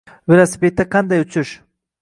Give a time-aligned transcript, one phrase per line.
[0.31, 1.55] Velosipedda qanday uchish.